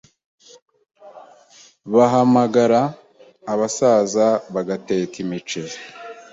bagahamagara 1.95 2.81
abasaza 3.53 4.27
bagateka 4.53 5.15
imiceri 5.23 5.75